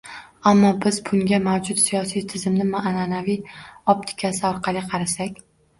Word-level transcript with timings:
Ammo 0.51 0.71
biz 0.85 0.97
bunga 1.09 1.39
mavjud 1.49 1.83
siyosiy 1.83 2.27
tizimning 2.33 2.75
an’anaviy 2.81 3.39
optikasi 3.97 4.53
orqali 4.55 4.89
qarasak 4.93 5.43